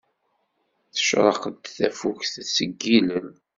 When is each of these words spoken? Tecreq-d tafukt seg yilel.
Tecreq-d 0.95 1.63
tafukt 1.75 2.33
seg 2.55 2.71
yilel. 2.89 3.29